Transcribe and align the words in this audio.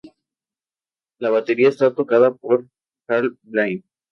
La 1.19 1.29
batería 1.29 1.69
está 1.69 1.93
tocada 1.93 2.33
por 2.33 2.67
Hal 3.07 3.37
Blaine. 3.43 3.83